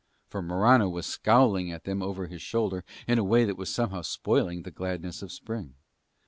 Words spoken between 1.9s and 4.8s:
over his shoulder in a way that was somehow spoiling the